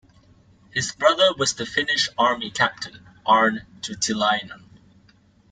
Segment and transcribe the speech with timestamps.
[0.73, 4.63] His brother was the Finnish Army Captain Aarne Juutilainen.